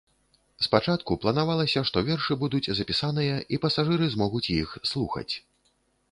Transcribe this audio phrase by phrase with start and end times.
[0.67, 5.29] Спачатку планавалася, што вершы будуць запісаныя і пасажыры змогуць іх слухаць.